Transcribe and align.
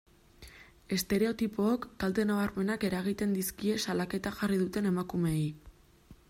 Estereotipook 0.95 1.85
kalte 2.03 2.25
nabarmenak 2.29 2.87
eragiten 2.89 3.37
dizkie 3.41 3.77
salaketa 3.85 4.33
jarri 4.41 4.59
duten 4.65 4.91
emakumeei. 4.95 5.47